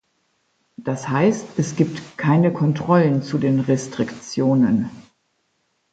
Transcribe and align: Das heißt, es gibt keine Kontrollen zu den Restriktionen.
Das 0.77 1.07
heißt, 1.09 1.59
es 1.59 1.75
gibt 1.75 2.17
keine 2.17 2.51
Kontrollen 2.51 3.21
zu 3.21 3.37
den 3.37 3.59
Restriktionen. 3.59 4.89